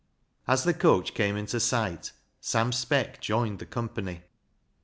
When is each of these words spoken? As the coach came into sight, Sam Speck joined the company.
As 0.47 0.63
the 0.63 0.73
coach 0.73 1.13
came 1.13 1.37
into 1.37 1.59
sight, 1.59 2.11
Sam 2.39 2.71
Speck 2.71 3.21
joined 3.21 3.59
the 3.59 3.67
company. 3.67 4.23